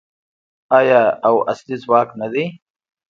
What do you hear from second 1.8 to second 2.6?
ځواک نه دی؟